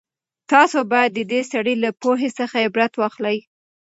تاسو 0.51 0.79
بايد 0.91 1.11
د 1.15 1.19
دې 1.31 1.41
سړي 1.51 1.75
له 1.83 1.89
پوهې 2.01 2.29
څخه 2.39 2.55
عبرت 2.65 2.91
واخلئ. 2.97 3.37